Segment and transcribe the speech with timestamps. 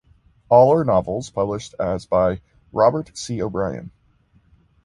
[0.49, 3.39] All are novels published as by Robert C.
[3.39, 3.91] O'Brien.